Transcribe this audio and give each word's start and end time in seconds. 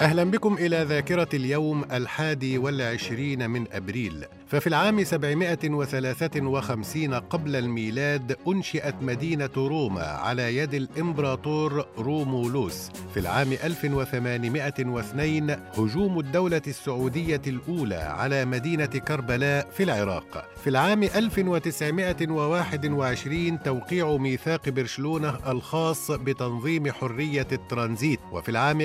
أهلا 0.00 0.24
بكم 0.24 0.54
إلى 0.54 0.82
ذاكرة 0.84 1.28
اليوم 1.34 1.84
الحادي 1.92 2.58
والعشرين 2.58 3.50
من 3.50 3.64
أبريل. 3.72 4.24
ففي 4.46 4.66
العام 4.66 5.04
753 5.04 7.14
قبل 7.14 7.56
الميلاد 7.56 8.36
أنشئت 8.48 8.94
مدينة 9.02 9.50
روما 9.56 10.02
على 10.02 10.56
يد 10.56 10.74
الإمبراطور 10.74 11.86
رومولوس. 11.98 12.90
في 13.14 13.20
العام 13.20 13.52
1802 13.52 15.50
هجوم 15.78 16.18
الدولة 16.18 16.62
السعودية 16.66 17.42
الأولى 17.46 17.94
على 17.94 18.44
مدينة 18.44 18.86
كربلاء 18.86 19.68
في 19.76 19.82
العراق. 19.82 20.44
في 20.64 20.70
العام 20.70 21.02
1921 21.02 23.62
توقيع 23.62 24.16
ميثاق 24.16 24.68
برشلونة 24.68 25.50
الخاص 25.50 26.10
بتنظيم 26.10 26.92
حرية 26.92 27.46
الترانزيت. 27.52 28.20
وفي 28.32 28.48
العام 28.48 28.80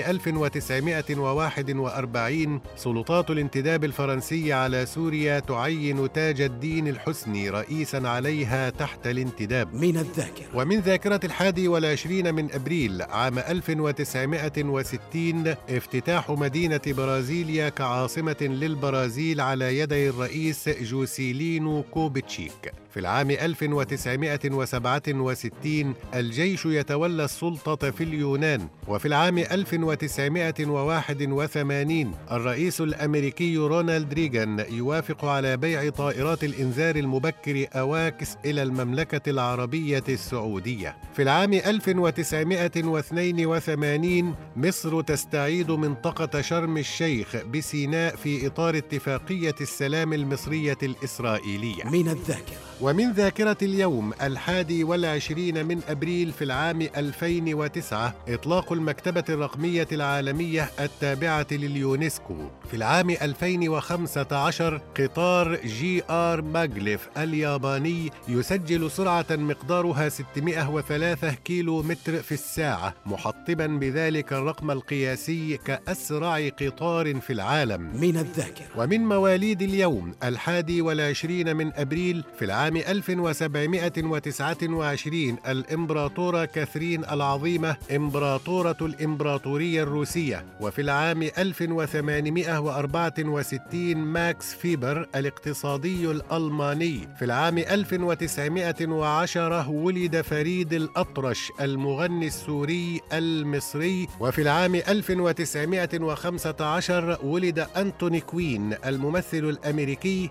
1941 1.09 2.61
سلطات 2.75 3.31
الانتداب 3.31 3.83
الفرنسي 3.83 4.53
على 4.53 4.85
سوريا 4.85 5.39
تعين 5.39 6.13
تاج 6.13 6.41
الدين 6.41 6.87
الحسني 6.87 7.49
رئيسا 7.49 7.97
عليها 7.97 8.69
تحت 8.69 9.07
الانتداب. 9.07 9.73
من 9.73 9.97
الذاكرة. 9.97 10.45
ومن 10.53 10.79
ذاكرة 10.79 11.19
الحادي 11.23 11.67
والعشرين 11.67 12.35
من 12.35 12.53
أبريل 12.53 13.01
عام 13.01 13.39
1960 13.39 15.55
افتتاح 15.69 16.31
مدينة 16.31 16.81
برازيليا 16.87 17.69
كعاصمة 17.69 18.37
للبرازيل 18.41 19.41
على 19.41 19.79
يدي 19.79 20.09
الرئيس 20.09 20.69
جوسيلينو 20.69 21.83
كوبتشيك. 21.83 22.84
في 22.95 23.01
العام 23.01 23.31
1967 23.31 25.93
الجيش 26.13 26.65
يتولى 26.65 27.25
السلطة 27.25 27.91
في 27.91 28.03
اليونان 28.03 28.67
وفي 28.87 29.07
العام 29.07 29.37
1981 29.37 32.11
الرئيس 32.31 32.81
الأمريكي 32.81 33.57
رونالد 33.57 34.13
ريغان 34.13 34.65
يوافق 34.69 35.25
على 35.25 35.57
بيع 35.57 35.89
طائرات 35.89 36.43
الإنذار 36.43 36.95
المبكر 36.95 37.67
أواكس 37.75 38.35
إلى 38.45 38.63
المملكة 38.63 39.29
العربية 39.29 40.03
السعودية. 40.09 40.97
في 41.13 41.21
العام 41.21 41.53
1982 41.53 44.35
مصر 44.55 45.01
تستعيد 45.01 45.71
منطقة 45.71 46.41
شرم 46.41 46.77
الشيخ 46.77 47.35
بسيناء 47.45 48.15
في 48.15 48.47
إطار 48.47 48.77
اتفاقية 48.77 49.55
السلام 49.61 50.13
المصرية 50.13 50.77
الإسرائيلية. 50.83 51.83
من 51.83 52.09
الذاكرة. 52.09 52.64
ومن 52.81 53.11
ذاكرة 53.11 53.57
اليوم 53.61 54.13
الحادي 54.21 54.83
والعشرين 54.83 55.65
من 55.65 55.81
أبريل 55.89 56.31
في 56.31 56.43
العام 56.43 56.81
2009 56.81 58.13
إطلاق 58.27 58.73
المكتبة 58.73 59.23
الرقمية 59.29 59.87
العالمية 59.91 60.69
التابعة 60.79 61.47
لليونسكو. 61.51 62.35
في 62.71 62.77
العام 62.77 63.09
2015 63.09 64.81
قطار 64.99 65.55
جي 65.55 66.03
آر 66.09 66.41
ماجليف 66.41 67.09
الياباني 67.17 68.11
يسجل 68.27 68.91
سرعة 68.91 69.25
مقدارها 69.31 70.09
603 70.09 71.31
كيلو 71.33 71.81
متر 71.83 72.21
في 72.21 72.31
الساعة 72.31 72.93
محطما 73.05 73.67
بذلك 73.67 74.33
الرقم 74.33 74.71
القياسي 74.71 75.57
كأسرع 75.57 76.49
قطار 76.49 77.21
في 77.21 77.33
العالم. 77.33 77.81
من 77.81 78.17
الذاكرة. 78.17 78.65
ومن 78.77 79.01
مواليد 79.01 79.61
اليوم 79.61 80.15
الحادي 80.23 80.81
والعشرين 80.81 81.55
من 81.55 81.71
أبريل 81.75 82.23
في 82.39 82.45
العام 82.45 82.64
1729 82.73 85.37
الإمبراطورة 85.47 86.45
كاثرين 86.45 87.05
العظيمة 87.05 87.75
إمبراطورة 87.95 88.77
الإمبراطورية 88.81 89.83
الروسية. 89.83 90.45
وفي 90.61 90.81
العام 90.81 91.23
1864 91.23 93.97
ماكس 93.97 94.53
فيبر 94.53 95.07
الاقتصادي 95.15 96.11
الألماني. 96.11 97.09
في 97.19 97.25
العام 97.25 97.57
1910 97.57 99.69
ولد 99.69 100.21
فريد 100.21 100.73
الأطرش 100.73 101.51
المغني 101.61 102.27
السوري 102.27 103.01
المصري. 103.13 104.07
وفي 104.19 104.41
العام 104.41 104.75
1915 104.75 107.17
ولد 107.23 107.67
أنتوني 107.77 108.19
كوين 108.19 108.73
الممثل 108.85 109.37
الأمريكي. 109.37 110.29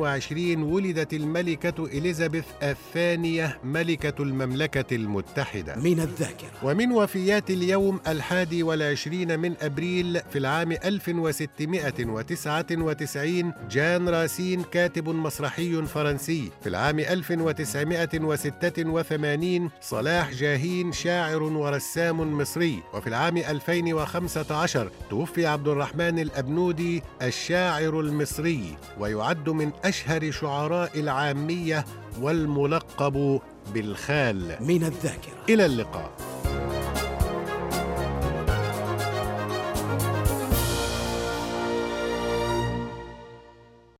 و1926 0.00 0.58
ولدت 0.58 1.14
الملكة 1.14 1.84
إليزابيث 1.84 2.44
الثانية 2.62 3.58
ملكة 3.64 4.22
المملكة 4.22 4.96
المتحدة. 4.96 5.76
من 5.76 6.00
الذاكرة. 6.00 6.50
ومن 6.62 6.92
وفيات 6.92 7.50
اليوم 7.50 8.00
الحادي 8.08 8.62
والعشرين 8.62 9.40
من 9.40 9.54
أبريل 9.62 10.20
في 10.32 10.38
العام 10.38 10.72
1699 10.72 13.52
جان 13.70 14.08
راسين 14.08 14.62
كاتب 14.62 15.08
مسرحي 15.08 15.82
فرنسي. 15.82 16.50
في 16.60 16.68
العام 16.68 16.98
1986 16.98 19.70
صلاح 19.80 20.32
جاهين 20.32 20.92
شاعر 20.92 21.42
ورسام 21.42 22.38
مصري. 22.38 22.82
وفي 22.94 23.06
العام 23.06 23.36
2015 23.36 24.90
توفي 25.10 25.46
عبد 25.46 25.68
الرحمن 25.68 26.18
الأبنودي 26.18 27.02
الشاعر 27.22 28.00
المصري. 28.00 28.76
ويعد 28.98 29.48
من 29.48 29.70
أشهر 29.90 30.30
شعراء 30.30 31.00
العامية 31.00 31.84
والملقب 32.20 33.40
بالخال. 33.74 34.56
من 34.60 34.84
الذاكرة. 34.84 35.44
إلى 35.48 35.66
اللقاء. 35.66 36.29